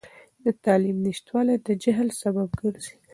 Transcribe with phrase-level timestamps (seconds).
[0.43, 2.95] د تعلیم نشتوالی د جهل سبب ګرځي.